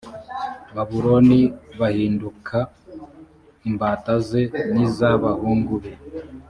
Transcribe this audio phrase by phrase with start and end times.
[0.75, 1.39] babuloni
[1.79, 2.57] bahinduka
[3.69, 4.41] imbata ze
[4.73, 5.93] n’iz’abahungu be